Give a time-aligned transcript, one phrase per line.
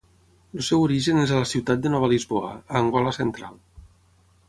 [0.55, 3.65] El seu origen és a la ciutat de Nova Lisboa, a Angola central.